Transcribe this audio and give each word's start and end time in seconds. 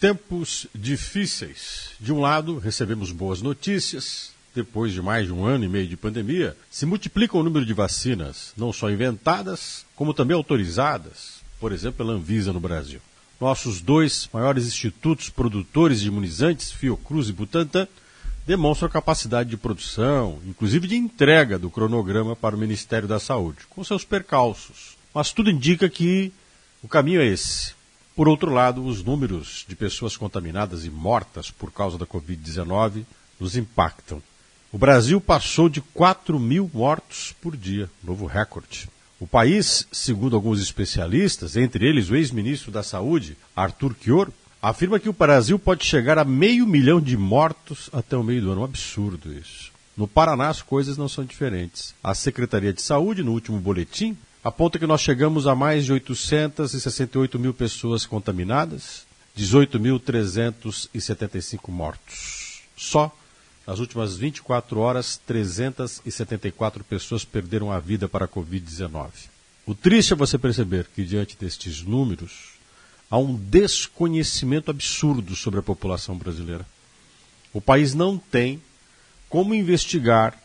Tempos 0.00 0.66
difíceis. 0.74 1.90
De 2.00 2.10
um 2.10 2.20
lado, 2.20 2.58
recebemos 2.58 3.12
boas 3.12 3.42
notícias. 3.42 4.30
Depois 4.54 4.94
de 4.94 5.02
mais 5.02 5.26
de 5.26 5.32
um 5.32 5.44
ano 5.44 5.66
e 5.66 5.68
meio 5.68 5.86
de 5.86 5.96
pandemia, 5.96 6.56
se 6.70 6.86
multiplica 6.86 7.36
o 7.36 7.42
número 7.42 7.66
de 7.66 7.74
vacinas, 7.74 8.54
não 8.56 8.72
só 8.72 8.90
inventadas, 8.90 9.84
como 9.94 10.14
também 10.14 10.34
autorizadas, 10.34 11.42
por 11.60 11.70
exemplo, 11.70 11.98
pela 11.98 12.14
Anvisa 12.14 12.50
no 12.50 12.58
Brasil. 12.58 12.98
Nossos 13.38 13.82
dois 13.82 14.26
maiores 14.32 14.66
institutos 14.66 15.28
produtores 15.28 16.00
de 16.00 16.08
imunizantes, 16.08 16.72
Fiocruz 16.72 17.28
e 17.28 17.32
Butantan, 17.34 17.86
demonstram 18.46 18.88
a 18.88 18.92
capacidade 18.92 19.50
de 19.50 19.58
produção, 19.58 20.38
inclusive 20.46 20.88
de 20.88 20.96
entrega 20.96 21.58
do 21.58 21.68
cronograma 21.68 22.34
para 22.34 22.56
o 22.56 22.58
Ministério 22.58 23.06
da 23.06 23.20
Saúde, 23.20 23.58
com 23.68 23.84
seus 23.84 24.02
percalços. 24.02 24.96
Mas 25.12 25.30
tudo 25.30 25.50
indica 25.50 25.90
que 25.90 26.32
o 26.82 26.88
caminho 26.88 27.20
é 27.20 27.26
esse 27.26 27.78
por 28.20 28.28
outro 28.28 28.52
lado, 28.52 28.84
os 28.84 29.02
números 29.02 29.64
de 29.66 29.74
pessoas 29.74 30.14
contaminadas 30.14 30.84
e 30.84 30.90
mortas 30.90 31.50
por 31.50 31.72
causa 31.72 31.96
da 31.96 32.04
Covid-19 32.04 33.04
nos 33.40 33.56
impactam. 33.56 34.22
O 34.70 34.76
Brasil 34.76 35.18
passou 35.22 35.70
de 35.70 35.80
4 35.80 36.38
mil 36.38 36.70
mortos 36.74 37.34
por 37.40 37.56
dia, 37.56 37.88
novo 38.04 38.26
recorde. 38.26 38.90
O 39.18 39.26
país, 39.26 39.88
segundo 39.90 40.36
alguns 40.36 40.60
especialistas, 40.60 41.56
entre 41.56 41.88
eles 41.88 42.10
o 42.10 42.14
ex-ministro 42.14 42.70
da 42.70 42.82
Saúde, 42.82 43.38
Arthur 43.56 43.96
Chior, 43.98 44.28
afirma 44.60 45.00
que 45.00 45.08
o 45.08 45.14
Brasil 45.14 45.58
pode 45.58 45.86
chegar 45.86 46.18
a 46.18 46.24
meio 46.24 46.66
milhão 46.66 47.00
de 47.00 47.16
mortos 47.16 47.88
até 47.90 48.18
o 48.18 48.22
meio 48.22 48.42
do 48.42 48.52
ano. 48.52 48.60
Um 48.60 48.64
absurdo 48.64 49.32
isso. 49.32 49.72
No 49.96 50.06
Paraná 50.06 50.50
as 50.50 50.60
coisas 50.60 50.98
não 50.98 51.08
são 51.08 51.24
diferentes. 51.24 51.94
A 52.04 52.14
Secretaria 52.14 52.74
de 52.74 52.82
Saúde, 52.82 53.22
no 53.22 53.32
último 53.32 53.58
boletim, 53.58 54.14
aponta 54.42 54.78
que 54.78 54.86
nós 54.86 55.00
chegamos 55.00 55.46
a 55.46 55.54
mais 55.54 55.84
de 55.84 55.92
868 55.92 57.38
mil 57.38 57.54
pessoas 57.54 58.04
contaminadas, 58.06 59.06
18.375 59.36 61.68
mortos. 61.68 62.62
Só 62.76 63.14
nas 63.66 63.78
últimas 63.78 64.16
24 64.16 64.80
horas, 64.80 65.20
374 65.26 66.82
pessoas 66.82 67.24
perderam 67.24 67.70
a 67.70 67.78
vida 67.78 68.08
para 68.08 68.24
a 68.24 68.28
Covid-19. 68.28 69.10
O 69.66 69.74
triste 69.74 70.12
é 70.12 70.16
você 70.16 70.38
perceber 70.38 70.86
que, 70.94 71.04
diante 71.04 71.36
destes 71.38 71.82
números, 71.82 72.54
há 73.10 73.18
um 73.18 73.36
desconhecimento 73.36 74.70
absurdo 74.70 75.36
sobre 75.36 75.60
a 75.60 75.62
população 75.62 76.16
brasileira. 76.16 76.66
O 77.52 77.60
país 77.60 77.92
não 77.94 78.16
tem 78.18 78.62
como 79.28 79.54
investigar 79.54 80.39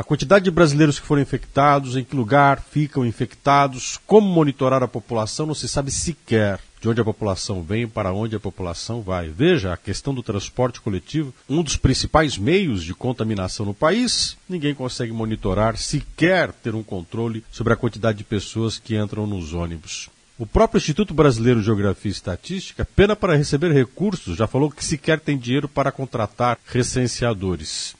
a 0.00 0.02
quantidade 0.02 0.46
de 0.46 0.50
brasileiros 0.50 0.98
que 0.98 1.06
foram 1.06 1.20
infectados, 1.20 1.94
em 1.94 2.02
que 2.02 2.16
lugar 2.16 2.64
ficam 2.70 3.04
infectados, 3.04 4.00
como 4.06 4.26
monitorar 4.26 4.82
a 4.82 4.88
população, 4.88 5.44
não 5.44 5.54
se 5.54 5.68
sabe 5.68 5.90
sequer 5.90 6.58
de 6.80 6.88
onde 6.88 7.02
a 7.02 7.04
população 7.04 7.62
vem, 7.62 7.86
para 7.86 8.10
onde 8.10 8.34
a 8.34 8.40
população 8.40 9.02
vai. 9.02 9.28
Veja 9.28 9.74
a 9.74 9.76
questão 9.76 10.14
do 10.14 10.22
transporte 10.22 10.80
coletivo, 10.80 11.34
um 11.46 11.62
dos 11.62 11.76
principais 11.76 12.38
meios 12.38 12.82
de 12.82 12.94
contaminação 12.94 13.66
no 13.66 13.74
país, 13.74 14.38
ninguém 14.48 14.74
consegue 14.74 15.12
monitorar, 15.12 15.76
sequer 15.76 16.50
ter 16.50 16.74
um 16.74 16.82
controle 16.82 17.44
sobre 17.52 17.74
a 17.74 17.76
quantidade 17.76 18.16
de 18.16 18.24
pessoas 18.24 18.78
que 18.78 18.96
entram 18.96 19.26
nos 19.26 19.52
ônibus. 19.52 20.08
O 20.38 20.46
próprio 20.46 20.78
Instituto 20.78 21.12
Brasileiro 21.12 21.60
de 21.60 21.66
Geografia 21.66 22.08
e 22.08 22.12
Estatística, 22.12 22.88
pena 22.96 23.14
para 23.14 23.36
receber 23.36 23.70
recursos, 23.70 24.38
já 24.38 24.46
falou 24.46 24.70
que 24.70 24.82
sequer 24.82 25.20
tem 25.20 25.36
dinheiro 25.36 25.68
para 25.68 25.92
contratar 25.92 26.58
recenseadores. 26.64 27.99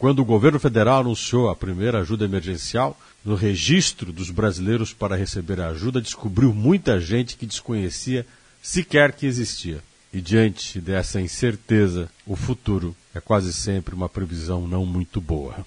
Quando 0.00 0.20
o 0.20 0.24
governo 0.24 0.58
federal 0.58 1.00
anunciou 1.00 1.50
a 1.50 1.54
primeira 1.54 2.00
ajuda 2.00 2.24
emergencial, 2.24 2.98
no 3.22 3.34
registro 3.34 4.14
dos 4.14 4.30
brasileiros 4.30 4.94
para 4.94 5.14
receber 5.14 5.60
a 5.60 5.68
ajuda, 5.68 6.00
descobriu 6.00 6.54
muita 6.54 6.98
gente 6.98 7.36
que 7.36 7.44
desconhecia 7.44 8.26
sequer 8.62 9.12
que 9.12 9.26
existia. 9.26 9.82
E 10.10 10.18
diante 10.18 10.80
dessa 10.80 11.20
incerteza, 11.20 12.10
o 12.24 12.34
futuro 12.34 12.96
é 13.14 13.20
quase 13.20 13.52
sempre 13.52 13.94
uma 13.94 14.08
previsão 14.08 14.66
não 14.66 14.86
muito 14.86 15.20
boa. 15.20 15.66